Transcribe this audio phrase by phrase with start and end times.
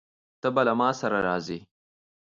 [0.41, 1.59] ته به له ما سره راځې؟